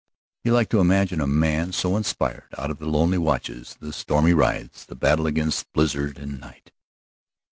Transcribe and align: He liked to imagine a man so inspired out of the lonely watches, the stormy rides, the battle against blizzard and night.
He 0.43 0.49
liked 0.49 0.71
to 0.71 0.79
imagine 0.79 1.21
a 1.21 1.27
man 1.27 1.73
so 1.73 1.95
inspired 1.95 2.51
out 2.57 2.71
of 2.71 2.79
the 2.79 2.87
lonely 2.89 3.19
watches, 3.19 3.77
the 3.79 3.93
stormy 3.93 4.33
rides, 4.33 4.83
the 4.87 4.95
battle 4.95 5.27
against 5.27 5.71
blizzard 5.73 6.17
and 6.17 6.39
night. 6.39 6.71